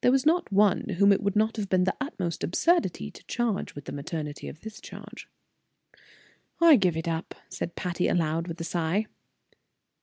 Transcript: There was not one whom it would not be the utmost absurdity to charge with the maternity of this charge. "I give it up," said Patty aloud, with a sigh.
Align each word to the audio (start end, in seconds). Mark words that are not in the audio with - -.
There 0.00 0.10
was 0.10 0.24
not 0.24 0.50
one 0.50 0.88
whom 0.96 1.12
it 1.12 1.22
would 1.22 1.36
not 1.36 1.52
be 1.56 1.60
the 1.62 1.94
utmost 2.00 2.42
absurdity 2.42 3.10
to 3.10 3.22
charge 3.26 3.74
with 3.74 3.84
the 3.84 3.92
maternity 3.92 4.48
of 4.48 4.62
this 4.62 4.80
charge. 4.80 5.28
"I 6.62 6.76
give 6.76 6.96
it 6.96 7.06
up," 7.06 7.34
said 7.50 7.76
Patty 7.76 8.08
aloud, 8.08 8.48
with 8.48 8.58
a 8.58 8.64
sigh. 8.64 9.04